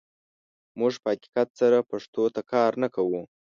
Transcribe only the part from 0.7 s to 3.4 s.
موږ په حقیقت سره پښتو ته کار نه کوو.